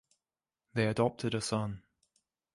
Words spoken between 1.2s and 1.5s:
a